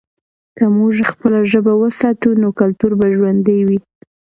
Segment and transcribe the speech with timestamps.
[0.57, 3.79] که موږ خپله ژبه وساتو، نو کلتور به ژوندی وي.